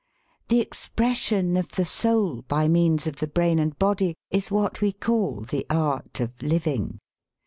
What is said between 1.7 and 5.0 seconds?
the soul by means of the brain and body is what we